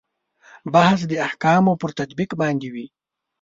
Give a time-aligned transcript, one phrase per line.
[0.73, 2.87] بحث د احکامو پر تطبیق باندې وي.